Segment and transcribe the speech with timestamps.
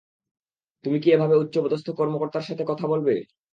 [0.85, 3.13] তুমি কি এভাবে উচ্চপদস্থ কর্মকর্তার সাথে কথা বলবে?